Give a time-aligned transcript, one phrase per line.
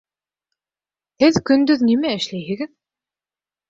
[1.25, 2.77] Һеҙ көндөҙ нимә эшләйһегеҙ?